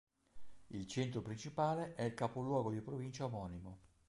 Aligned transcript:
Il 0.69 0.87
centro 0.87 1.21
principale 1.21 1.93
è 1.93 2.01
il 2.01 2.15
capoluogo 2.15 2.71
di 2.71 2.81
provincia 2.81 3.25
omonimo. 3.25 3.81